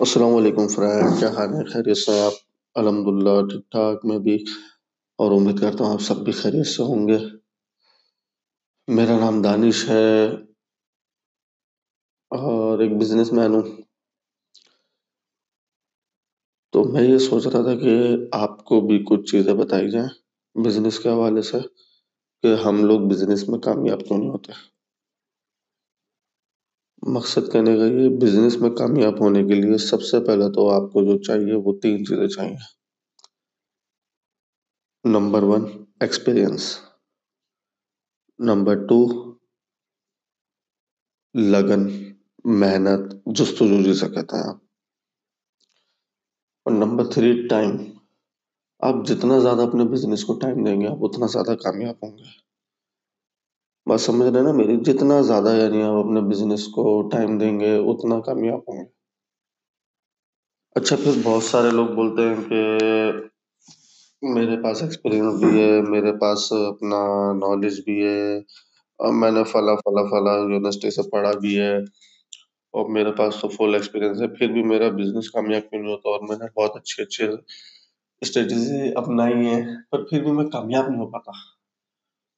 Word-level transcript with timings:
السلام 0.00 0.36
علیکم 0.36 0.68
فرائڈ 0.68 1.04
کیا 1.18 1.28
حال 1.28 1.48
ہے؟ 1.48 1.64
خیریت 1.64 1.96
سے 1.96 2.20
آپ؟ 2.20 2.32
الحمد 2.74 3.06
للہ 3.06 3.46
ٹھیک 3.46 3.70
ٹھاک، 3.70 4.04
میں 4.04 4.18
بھی 4.18 4.44
اور 5.18 5.32
امید 5.32 5.60
کرتا 5.60 5.84
ہوں 5.84 5.92
آپ 5.92 6.00
سب 6.00 6.16
بھی 6.16 6.32
خیریت 6.32 6.66
سے 6.66 6.82
ہوں 6.82 7.08
گے۔ 7.08 7.18
میرا 8.88 9.18
نام 9.18 9.42
دانش 9.42 9.88
ہے 9.88 10.26
اور 12.30 12.78
ایک 12.78 12.96
بزنس 12.96 13.32
مین 13.32 13.54
ہوں۔ 13.54 13.62
تو 16.72 16.84
میں 16.84 17.02
یہ 17.02 17.18
سوچ 17.18 17.46
رہا 17.46 17.62
تھا 17.62 17.74
کہ 17.74 18.16
آپ 18.32 18.64
کو 18.64 18.80
بھی 18.80 19.04
کچھ 19.08 19.30
چیزیں 19.32 19.54
بتائی 19.54 19.90
جائیں۔ 19.90 20.08
بزنس 20.64 20.98
کے 20.98 21.08
حوالے 21.08 21.42
سے 21.42 21.58
کہ 22.42 22.54
ہم 22.54 22.84
لوگ 22.84 23.00
بزنس 23.00 23.48
میں 23.48 23.58
کامیاب 23.58 24.00
کیوں 24.00 24.18
نہیں 24.18 24.30
ہوتے؟ 24.30 24.79
مقصد 27.02 27.52
کہنے 27.52 27.76
کا 27.76 27.84
یہ 27.84 28.08
بزنس 28.20 28.56
میں 28.56 28.70
کامیاب 28.70 29.20
ہونے 29.20 29.42
کے 29.42 29.54
لیے 29.54 29.78
سب 29.78 30.02
سے 30.02 30.26
پہلے 30.26 30.52
تو 30.52 30.70
آپ 30.70 30.92
کو 30.92 31.02
جو 31.02 31.22
چاہیے 31.22 31.54
وہ 31.54 31.72
تین 31.82 32.04
چیزیں 32.04 32.28
چاہیے۔ 32.28 32.56
Number 35.04 35.42
one 35.42 35.84
experience 36.00 36.78
number 38.38 38.86
two 38.86 39.30
لگن، 41.34 42.12
محنت، 42.44 43.14
جستجو 43.26 43.82
جسے 43.82 44.08
کہتے 44.08 44.36
ہیں 44.36 44.44
آپ۔ 44.48 44.56
اور 46.64 46.72
نمبر 46.72 47.12
تھری 47.12 47.46
ٹائم 47.48 47.70
آپ 48.78 48.94
جتنا 49.06 49.38
زیادہ 49.38 49.60
اپنے 49.60 49.84
بزنس 49.84 50.24
کو 50.24 50.38
ٹائم 50.38 50.64
دیں 50.64 50.80
گے، 50.80 50.88
آپ 50.88 50.96
اتنا 51.00 51.26
زیادہ 51.26 51.56
کامیاب 51.56 51.94
ہوں 52.02 52.18
گے۔ 52.18 52.39
بات 53.90 54.00
سمجھ 54.00 54.28
رہے 54.28 54.42
نا 54.42 54.52
میری، 54.52 54.76
جتنا 54.76 55.20
زیادہ 55.20 55.56
یعنی 55.56 55.82
آپ 55.82 55.94
اپنے 55.94 56.20
بزنس 56.20 56.66
کو 56.66 57.08
ٹائم 57.12 57.38
دیں 57.38 57.60
گے، 57.60 57.76
اتنا 57.76 58.20
کامیاب 58.20 58.58
ہوں 58.58 58.76
گے۔ 58.76 58.90
اچھا 60.74 60.96
پھر 60.96 61.10
بہت 61.22 61.42
سارے 61.42 61.70
لوگ 61.70 61.86
بولتے 61.86 62.22
ہیں 62.22 62.48
کہ 62.48 62.78
میرے 64.22 64.62
پاس 64.62 64.82
ایکسپیرینس 64.82 65.34
بھی 65.34 65.62
ہے، 65.62 65.82
میرے 65.82 66.12
پاس 66.12 66.52
اپنا 66.52 67.32
نالج 67.32 67.80
بھی 67.80 68.06
ہے۔ 68.06 68.38
اور 68.98 69.12
میں 69.12 69.30
نے 69.30 69.44
فلاں 69.44 69.76
فلاں 69.76 70.04
فلاں 70.04 70.38
یونیورسٹی 70.38 70.90
سے 70.90 71.02
پڑھا 71.02 71.32
بھی 71.40 71.60
ہے۔ 71.60 71.76
اور 72.72 72.90
میرے 72.90 73.12
پاس 73.12 73.36
تو 73.40 73.48
فل 73.48 73.74
ایکسپیرینس 73.74 74.22
ہے۔ 74.22 74.28
پھر 74.28 74.52
بھی 74.52 74.62
میرا 74.62 74.88
بزنس 74.88 75.30
کامیاب 75.30 75.70
کیوں 75.70 75.82
نہیں 75.82 75.92
ہوتا؟ 75.92 76.08
اور 76.08 76.20
میں 76.28 76.36
نے 76.36 76.60
بہت 76.60 76.76
اچھے 76.76 77.02
اچھے 77.02 77.28
اسٹریٹجی 78.20 78.92
اپنائی 78.94 79.46
ہے 79.46 79.62
پر 79.90 80.04
پھر 80.04 80.22
بھی 80.22 80.32
میں 80.32 80.46
کامیاب 80.46 80.88
نہیں 80.88 81.00
ہو 81.00 81.06
پاتا۔ 81.06 81.59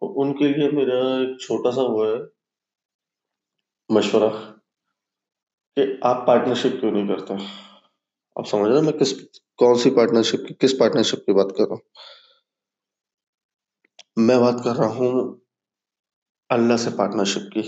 ان 0.02 0.38
کے 0.38 0.48
لیے 0.48 0.70
میرا 0.70 0.98
ایک 0.98 1.38
چھوٹا 1.38 1.70
سا 1.70 1.80
وہ 1.80 2.06
ہے 2.06 2.14
مشورہ 3.88 4.52
کہ 5.76 5.82
آپ 6.02 6.26
پارٹنرشپ 6.26 6.80
کیوں 6.80 6.90
نہیں 6.90 7.08
کرتے؟ 7.08 7.34
آپ 8.36 8.48
سمجھ 8.48 8.70
رہے 8.70 8.80
میں 8.80 8.92
کس 8.92 9.14
کون 9.56 9.74
سی 9.74 9.90
پارٹنرشپ 9.90 10.48
کی 10.48 10.54
کس 10.54 10.74
پارٹنرشپ 10.78 11.26
کی 11.26 11.32
بات 11.32 11.50
کر 11.50 11.64
رہا 11.64 11.74
ہوں؟ 11.74 11.88
میں 14.16 14.38
بات 14.38 14.64
کر 14.64 14.76
رہا 14.76 14.86
ہوں 14.86 15.36
اللہ 16.48 16.76
سے 16.76 16.90
پارٹنرشپ 16.96 17.52
کی۔ 17.52 17.62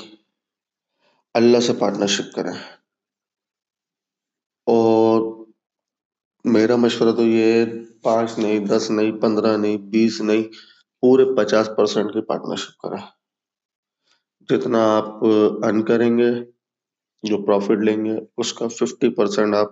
اللہ 1.34 1.60
سے 1.60 1.72
پارٹنرشپ 1.78 2.34
کریں۔ 2.34 2.76
اور 4.66 5.46
میرا 6.44 6.76
مشورہ 6.76 7.16
تو 7.16 7.22
یہ 7.22 7.64
پانچ 8.02 8.38
نہیں، 8.38 8.58
دس 8.58 8.90
نہیں، 8.90 9.22
پندرہ 9.22 9.56
نہیں، 9.56 9.76
بیس 9.76 10.20
نہیں۔ 10.20 10.73
پورے 11.04 11.24
پچاس 11.36 11.70
پرسنٹ 11.76 12.12
کی 12.12 12.20
پارٹنرشپ 12.20 12.78
کریں 12.78 13.02
جتنا 14.40 14.96
آپ 14.96 15.08
ارن 15.64 15.84
کریں 15.84 16.18
گے، 16.18 16.50
جو 17.22 17.46
پروفٹ 17.46 17.84
لیں 17.84 18.04
گے، 18.04 18.18
اس 18.36 18.52
کا 18.52 18.68
ففٹی 18.68 19.14
پرسینٹ 19.14 19.54
آپ 19.54 19.66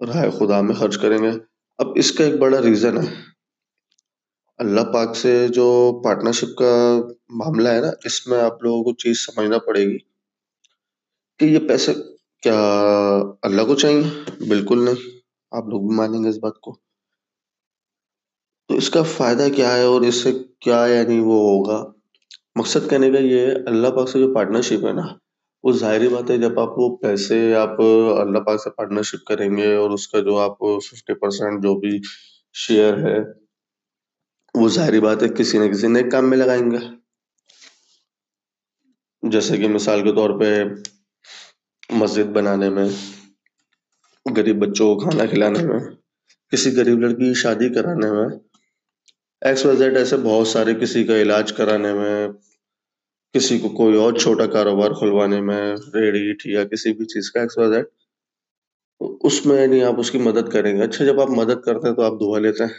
رائے 0.00 0.30
خدا 0.30 0.60
میں 0.60 0.74
خرچ 0.74 0.98
کریں 0.98 1.18
گے۔ 1.18 1.30
اب 1.78 1.86
اس 1.96 2.12
کا 2.12 2.24
ایک 2.24 2.34
بڑا 2.36 2.62
ریزن 2.62 2.98
ہے۔ 2.98 3.14
اللہ 4.58 4.80
پاک 4.80 5.16
سے 5.16 5.48
جو 5.48 6.00
پارٹنرشپ 6.04 6.58
کا 6.58 6.96
معاملہ 7.28 7.68
ہے 7.68 7.80
نا، 7.80 7.90
اس 8.04 8.26
میں 8.26 8.40
آپ 8.40 8.62
لوگوں 8.62 8.84
کو 8.84 8.92
چیز 8.92 9.26
سمجھنا 9.26 9.58
پڑے 9.58 9.80
گی 9.80 9.98
کہ 11.38 11.44
یہ 11.44 11.68
پیسے 11.68 11.94
کیا 12.42 12.60
اللہ 13.42 13.62
کو 13.62 13.74
چاہیے؟ 13.74 14.30
بالکل 14.48 14.84
نہیں۔ 14.84 15.18
آپ 15.50 15.68
لوگ 15.68 15.80
بھی 15.80 15.96
مانیں 15.96 16.24
گے 16.24 16.28
اس 16.28 16.38
بات 16.38 16.60
کو۔ 16.60 16.85
تو 18.68 18.74
اس 18.74 18.90
کا 18.90 19.02
فائدہ 19.02 19.46
کیا 19.56 19.76
ہے 19.76 19.82
اور 19.82 20.00
اس 20.00 20.14
سے 20.14 20.32
کیا 20.60 20.86
یعنی 20.88 21.18
وہ 21.18 21.38
ہوگا؟ 21.40 21.84
مقصد 22.56 22.88
کہنے 22.90 23.10
کا 23.10 23.18
یہ 23.18 23.46
اللہ 23.66 23.88
پاک 23.88 24.08
سے 24.08 24.18
جو 24.18 24.34
پارٹنرشپ 24.34 24.86
ہے 24.86 24.92
نا، 24.92 25.06
وہ 25.64 25.72
ظاہری 25.72 26.08
بات 26.08 26.30
ہے، 26.30 26.36
جب 26.38 26.60
آپ 26.60 26.78
وہ 26.78 26.96
پیسے 26.96 27.54
آپ 27.54 27.80
اللہ 28.20 28.38
پاک 28.38 28.62
سے 28.62 28.70
پارٹنرشپ 28.70 29.24
کریں 29.24 29.56
گے 29.56 29.74
اور 29.76 29.90
اس 29.90 30.08
کا 30.08 30.20
جو 30.20 30.38
آپ 30.38 30.58
ففٹی 30.84 31.14
پرسینٹ 31.14 31.62
جو 31.62 31.74
بھی 31.80 31.98
شیئر 32.54 32.98
ہے، 32.98 33.18
وہ 34.54 34.68
ظاہری 34.68 35.00
بات 35.00 35.22
ہے، 35.22 35.28
کسی 35.28 35.58
نہ 35.58 35.72
کسی 35.72 35.88
نئے 35.88 36.02
کام 36.10 36.30
میں 36.30 36.38
لگائیں 36.38 36.70
گے۔ 36.70 36.78
جیسے 39.22 39.56
کہ 39.56 39.68
مثال 39.68 40.02
کے 40.02 40.12
طور 40.12 40.30
پہ 40.40 40.64
مسجد 41.90 42.32
بنانے 42.32 42.70
میں، 42.70 42.88
غریب 44.26 44.58
بچوں 44.58 44.94
کو 44.94 45.00
کھانا 45.00 45.26
کھلانے 45.26 45.62
میں، 45.66 45.78
کسی 46.52 46.76
غریب 46.76 46.98
لڑکی 46.98 47.24
کی 47.24 47.34
شادی 47.34 47.68
کرانے 47.74 48.10
میں 48.10 48.28
ایکس 49.42 49.66
وائی 49.66 49.78
زیڈ 49.78 49.96
ایسے 49.96 50.16
بہت 50.16 50.46
سارے 50.46 50.74
کسی 50.74 51.04
کا 51.04 51.16
علاج 51.16 51.52
کرانے 51.52 51.92
میں، 51.94 52.28
کسی 53.32 53.58
کو 53.58 53.68
کوئی 53.68 53.96
اور 53.96 54.12
چھوٹا 54.12 54.46
کاروبار 54.46 54.90
کھلوانے 54.90 55.40
میں، 55.40 55.74
ریڑھی 55.94 56.52
یا 56.52 56.64
کسی 56.64 56.92
بھی 56.92 57.04
چیز 57.04 57.30
کا 57.30 57.40
ایکس 57.40 57.58
وائی 57.58 57.72
زیڈ 57.72 57.84
اس 59.20 59.46
میں 59.46 59.62
یعنی 59.62 59.82
آپ 59.84 60.00
اس 60.00 60.10
کی 60.10 60.18
مدد 60.18 60.48
کریں 60.48 60.76
گے۔ 60.76 60.82
اچھا 60.82 61.04
جب 61.04 61.20
آپ 61.20 61.30
مدد 61.30 61.60
کرتے 61.60 61.88
ہیں 61.88 61.94
تو 61.94 62.02
آپ 62.02 62.12
دعا 62.20 62.38
لیتے 62.38 62.64
ہیں۔ 62.64 62.74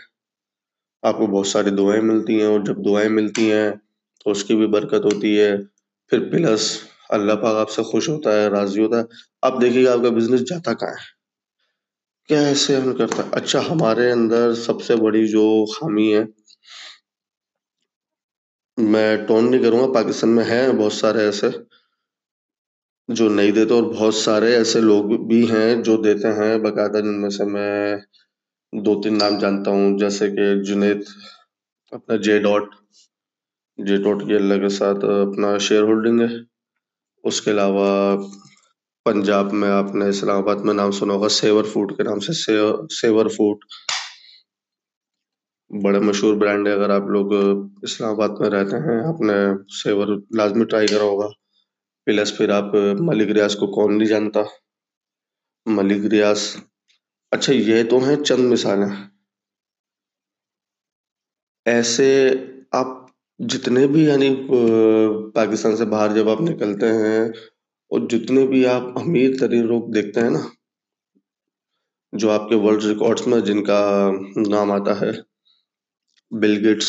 آپ 1.01 1.17
کو 1.17 1.27
بہت 1.27 1.47
ساری 1.47 1.69
دعائیں 1.69 2.01
ملتی 2.01 2.39
ہیں 2.39 2.47
اور 2.47 2.59
جب 2.59 2.85
دعائیں 2.85 3.09
ملتی 3.09 3.51
ہیں 3.51 3.71
تو 4.23 4.31
اس 4.31 4.43
کی 4.43 4.55
بھی 4.55 4.67
برکت 4.67 5.05
ہوتی 5.05 5.41
ہے۔ 5.41 5.57
پھر 6.07 6.31
پلس 6.31 6.79
اللہ 7.09 7.33
پاک 7.33 7.55
آپ 7.55 7.69
سے 7.69 7.81
خوش 7.81 8.09
ہوتا 8.09 8.41
ہے، 8.41 8.47
راضی 8.47 8.83
ہوتا 8.83 8.97
ہے۔ 8.97 9.03
آپ 9.41 9.61
دیکھیے 9.61 9.85
گا 9.85 9.93
آپ 9.93 9.99
کا 10.03 10.09
بزنس 10.09 10.39
جاتا 10.41 10.73
کہاں 10.73 10.91
ہے؟ 10.91 11.17
کیا 12.27 12.41
ایسے 12.41 12.75
ہم 12.75 12.93
کرتا 12.93 13.17
ہے 13.17 13.29
اچھا 13.31 13.59
ہمارے 13.71 14.11
اندر 14.11 14.53
سب 14.53 14.81
سے 14.81 14.95
بڑی 14.95 15.27
جو 15.27 15.65
خامی 15.65 16.15
ہے 16.15 16.23
میں 18.77 19.17
ٹون 19.27 19.51
نہیں 19.51 19.63
کروں 19.63 19.79
گا، 19.79 19.93
پاکستان 19.93 20.29
میں 20.29 20.43
ہیں 20.43 20.67
بہت 20.73 20.93
سارے 20.93 21.19
ایسے 21.19 21.47
جو 23.07 23.29
نہیں 23.29 23.51
دیتے 23.51 23.73
اور 23.73 23.83
بہت 23.83 24.15
سارے 24.15 24.55
ایسے 24.55 24.81
لوگ 24.81 25.27
بھی 25.27 25.51
ہیں 25.51 25.75
جو 25.75 25.97
دیتے 25.97 26.27
ہیں۔ 26.27 26.57
باقاعدہ 26.57 26.97
جن 26.97 27.21
میں 27.21 27.29
سے 27.29 27.45
میں 27.45 27.97
دو 28.73 29.01
تین 29.01 29.17
نام 29.17 29.37
جانتا 29.39 29.71
ہوں، 29.71 29.97
جیسے 29.97 30.31
کہ 30.31 30.63
جنید 30.63 31.03
اپنا 31.91 32.15
جے 32.15 32.39
ڈاٹ 32.39 32.63
جے 33.77 33.97
ڈاٹ 33.97 34.27
کی 34.27 34.35
اللہ 34.35 34.53
کے 34.53 34.69
ساتھ 34.69 35.05
اپنا 35.05 35.57
شیئر 35.57 35.81
ہولڈنگ 35.81 36.21
ہے۔ 36.21 36.35
اس 37.23 37.41
کے 37.41 37.51
علاوہ 37.51 38.17
پنجاب 39.05 39.53
میں 39.53 39.69
آپ 39.69 39.95
نے 39.95 40.07
اسلام 40.07 40.37
آباد 40.37 40.55
میں 40.55 40.73
نام 40.73 40.91
سنا 40.91 41.13
ہوگا، 41.13 41.29
سیور 41.29 41.63
فوڈ 41.63 41.97
کے 41.97 42.03
نام 42.03 42.19
سے، 42.19 42.33
سیور 42.89 43.25
فوڈ۔ 43.25 43.57
بڑے 45.71 45.99
مشہور 45.99 46.35
برانڈ 46.37 46.67
ہے 46.67 46.73
اگر 46.73 46.89
آپ 46.89 47.07
لوگ 47.13 47.33
اسلام 47.83 48.09
آباد 48.11 48.39
میں 48.39 48.49
رہتے 48.49 48.77
ہیں، 48.77 48.99
آپ 49.07 49.21
نے 49.21 49.33
سیور 49.75 50.07
لازمی 50.37 50.65
ٹرائی 50.65 50.87
کرا 50.87 51.03
ہوگا۔ 51.03 51.27
پلس 52.07 52.35
پھر 52.37 52.49
آپ 52.49 52.75
ملک 53.01 53.31
ریاض 53.31 53.55
کو 53.55 53.67
کون 53.73 53.97
نہیں 53.97 54.07
جانتا؟ 54.07 54.41
ملک 55.65 56.05
ریاض 56.11 56.45
اچھا 57.31 57.53
یہ 57.53 57.83
تو 57.89 57.97
ہیں 57.99 58.15
چند 58.23 58.51
مثالیں۔ 58.51 58.89
ایسے 61.65 62.09
آپ 62.71 62.87
جتنے 63.39 63.85
بھی 63.87 64.03
یعنی 64.05 64.29
پاکستان 65.35 65.75
سے 65.77 65.85
باہر 65.85 66.15
جب 66.15 66.29
آپ 66.29 66.41
نکلتے 66.41 66.87
ہیں، 66.93 67.23
اور 67.91 68.07
جتنے 68.09 68.45
بھی 68.47 68.65
آپ 68.67 68.83
امیر 68.99 69.37
ترین 69.39 69.65
لوگ 69.67 69.91
دیکھتے 69.93 70.21
ہیں 70.21 70.29
نا، 70.29 70.39
جو 72.13 72.31
آپ 72.31 72.49
کے 72.49 72.55
ورلڈ 72.57 72.83
ریکارڈس 72.83 73.27
میں 73.27 73.39
جن 73.41 73.63
کا 73.63 73.79
نام 74.49 74.71
آتا 74.71 74.99
ہے 75.01 75.11
بل 76.31 76.67
گیٹس 76.67 76.87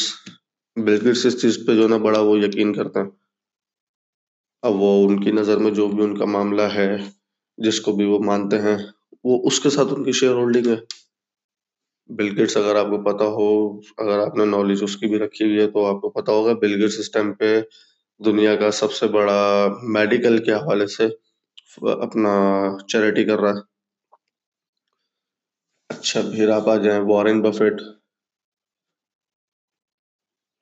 بل 0.77 0.99
گیٹس 1.05 1.27
اس 1.27 1.41
چیز 1.43 1.59
پہ 1.67 1.75
جو 1.77 1.89
نا 1.89 1.97
بڑا 1.97 2.21
وہ 2.21 2.39
یقین 2.39 2.73
کرتے 2.73 3.01
ہیں 3.01 3.11
اب 4.63 4.75
وہ 4.75 5.09
ان 5.09 5.25
کی 5.25 5.31
نظر 5.31 5.59
میں 5.59 5.71
جو 5.71 5.87
بھی 5.89 6.03
ان 6.05 6.19
کا 6.19 6.25
معاملہ 6.25 6.63
ہے، 6.63 6.97
جس 7.59 7.81
کو 7.81 7.93
بھی 7.93 8.05
وہ 8.05 8.19
مانتے 8.19 8.59
ہیں، 8.59 8.77
وہ 9.25 9.47
اس 9.47 9.61
کے 9.61 9.71
ساتھ 9.71 9.93
ان 9.93 10.05
کی 10.05 10.13
شیئر 10.13 10.33
ہولڈنگ 10.33 10.67
ہے۔ 10.67 10.77
بل 12.11 12.39
گیٹس 12.39 12.57
اگر 12.57 12.77
آپ 12.77 12.87
کو 12.87 13.03
پتا 13.03 13.25
ہو، 13.25 13.49
اگر 13.99 14.19
آپ 14.19 14.37
نے 14.37 14.45
نالج 14.45 14.83
اس 14.83 14.97
کی 14.97 15.07
بھی 15.07 15.19
رکھی 15.19 15.45
ہوئی 15.45 15.59
ہے، 15.61 15.67
تو 15.71 15.85
آپ 15.87 16.01
کو 16.01 16.11
پتا 16.11 16.33
ہوگا 16.33 16.53
بل 16.53 16.83
گیٹس 16.83 16.99
اس 16.99 17.11
ٹائم 17.11 17.33
پہ 17.35 17.61
دنیا 18.21 18.57
کا 18.57 18.71
سب 18.71 18.93
سے 18.93 19.07
بڑا 19.09 19.69
میڈیکل 19.83 20.45
کے 20.45 20.53
حوالے 20.53 20.87
سے 20.87 21.07
اپنا 22.03 22.33
چیریٹی 22.89 23.25
کر 23.25 23.41
رہا 23.41 23.51
ہے۔ 23.51 23.61
اچھا 25.89 26.21
پھر 26.21 26.49
آپ 26.49 26.69
آ 26.69 26.77
جائیں 26.77 27.01
وارن 27.01 27.43
بفیٹ 27.43 27.81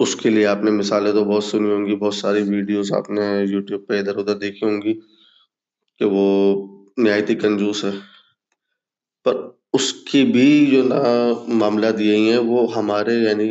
اس 0.00 0.14
کے 0.16 0.30
لیے 0.30 0.46
آپ 0.46 0.62
نے 0.64 0.70
مثالیں 0.70 1.12
تو 1.12 1.24
بہت 1.24 1.44
سنی 1.44 1.70
ہوں 1.72 1.84
گی، 1.86 1.96
بہت 1.96 2.14
ساری 2.14 2.42
ویڈیوز 2.42 2.92
آپ 2.92 3.10
نے 3.10 3.22
یوٹیوب 3.50 3.86
پہ 3.88 3.98
ادھر 3.98 4.16
ادھر 4.16 4.34
دیکھی 4.38 4.66
ہوں 4.66 4.82
گی 4.82 4.94
کہ 6.00 6.04
وہ 6.04 6.24
نہایت 6.96 7.30
ہی 7.30 7.34
کنجوس 7.34 7.84
ہے۔ 7.84 7.90
پر 9.24 9.34
اس 9.72 9.92
کی 9.92 10.24
بھی 10.24 10.66
جو 10.66 10.82
نا 10.82 11.02
معاملات 11.48 12.00
یہی 12.00 12.30
ہیں، 12.30 12.38
وہ 12.38 12.76
ہمارے 12.76 13.14
یعنی 13.14 13.48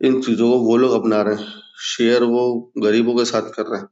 ان 0.00 0.22
چیزوں 0.22 0.50
کو 0.52 0.58
وہ 0.58 0.76
لوگ 0.76 0.92
اپنا 0.94 1.24
رہے 1.24 1.34
ہیں 1.34 1.50
شیئر 1.96 2.22
وہ 2.22 2.42
غریبوں 2.82 3.18
کے 3.18 3.24
ساتھ 3.24 3.52
کر 3.52 3.66
رہے 3.66 3.78
ہیں۔ 3.78 3.90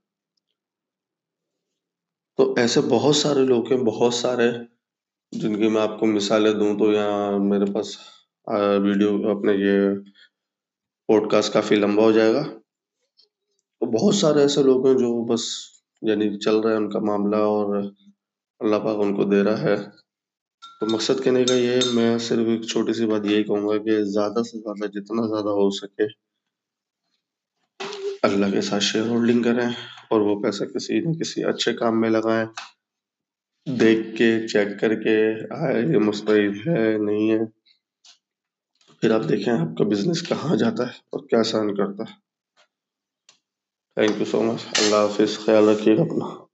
تو 2.36 2.54
ایسے 2.56 2.80
بہت 2.80 3.16
سارے 3.16 3.44
لوگ 3.44 3.72
ہیں، 3.72 3.80
بہت 3.84 4.14
سارے 4.14 4.50
جن 5.32 5.56
کی 5.56 5.68
میں 5.68 5.82
آپ 5.82 6.00
کو 6.00 6.06
مثالیں 6.06 6.52
دوں 6.52 6.78
تو 6.78 6.92
یہاں 6.92 7.38
میرے 7.38 7.72
پاس 7.72 7.88
ویڈیو 8.84 9.10
اپنے 9.30 9.52
یہ 9.54 9.80
پوڈ 11.10 11.30
کاسٹ 11.30 11.52
کافی 11.52 11.74
لمبا 11.74 12.02
ہو 12.02 12.12
جائے 12.12 12.34
گا۔ 12.34 12.42
بہت 13.80 14.14
سارے 14.14 14.40
ایسے 14.40 14.62
لوگ 14.62 14.86
ہیں 14.86 14.94
جو 14.94 15.24
بس 15.24 15.40
یعنی 16.02 16.38
چل 16.38 16.56
رہے 16.56 16.70
ہیں، 16.70 16.76
ان 16.76 16.90
کا 16.90 16.98
معاملہ 16.98 17.36
اور 17.36 17.82
اللہ 18.60 18.76
پاک 18.76 18.96
ان 19.00 19.14
کو 19.14 19.24
دے 19.24 19.42
رہا 19.42 19.60
ہے۔ 19.60 19.76
تو 20.80 20.86
مقصد 20.86 21.24
کہنے 21.24 21.44
کا 21.44 21.54
یہ 21.54 21.80
میں 21.92 22.18
صرف 22.18 22.46
ایک 22.46 22.62
چھوٹی 22.62 22.92
سی 22.92 23.06
بات 23.06 23.20
یہی 23.24 23.42
کہوں 23.42 23.68
گا 23.68 23.78
کہ 23.78 24.04
زیادہ 24.04 24.42
سے 24.42 24.58
زیادہ، 24.58 24.90
جتنا 24.90 25.26
زیادہ 25.26 25.48
ہو 25.48 25.70
سکے، 25.70 26.02
اللہ 28.22 28.46
کے 28.52 28.60
ساتھ 28.60 28.82
شیئر 28.82 29.06
ہولڈنگ 29.06 29.42
کریں 29.42 29.68
اور 30.10 30.20
وہ 30.20 30.42
پیسہ 30.42 30.64
کسی 30.64 31.00
نہ 31.00 31.12
کسی 31.12 31.44
اچھے 31.44 31.72
کام 31.72 32.00
میں 32.00 32.10
لگائیں۔ 32.10 32.46
دیکھ 33.80 34.16
کے 34.16 34.48
چیک 34.48 34.80
کر 34.80 34.94
کے، 34.94 35.26
آئے، 35.50 35.82
یہ 35.82 35.98
مستعد 35.98 36.66
ہے، 36.66 36.98
نہیں 36.98 37.30
ہے۔ 37.30 37.59
پھر 39.00 39.10
آپ 39.10 39.20
دیکھیں 39.28 39.52
آپ 39.52 39.78
کا 39.78 39.84
بزنس 39.84 40.28
کہاں 40.28 40.56
جاتا 40.56 40.82
ہے 40.84 40.90
اور 40.90 41.26
کیا 41.26 41.42
سان 41.42 41.74
کرتا 41.74 42.02
ہے. 42.02 42.14
تھینک 43.96 44.18
یو 44.18 44.24
سو 44.24 44.42
مچ 44.42 44.60
اللہ 44.78 44.96
حافظ. 44.96 45.38
خیال 45.46 45.68
رکھیے 45.68 45.96
گا 45.96 46.02
اپنا. 46.02 46.49